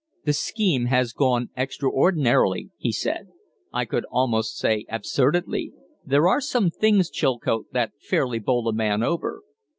[0.25, 3.27] "The scheme has gone extraordinarily," he said.
[3.71, 5.73] "I could almost say absurdly.
[6.03, 9.43] There are some things, Chilcote, that fairly bowl a man over."